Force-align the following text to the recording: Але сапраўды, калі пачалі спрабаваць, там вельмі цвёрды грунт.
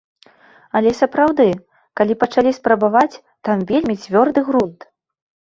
Але 0.77 0.93
сапраўды, 1.01 1.45
калі 2.01 2.13
пачалі 2.23 2.55
спрабаваць, 2.59 3.19
там 3.49 3.57
вельмі 3.75 3.95
цвёрды 4.03 4.39
грунт. 4.51 4.91